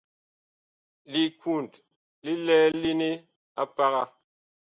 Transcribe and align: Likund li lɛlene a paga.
Likund 1.11 1.71
li 2.23 2.33
lɛlene 2.45 3.09
a 3.61 3.63
paga. 3.75 4.03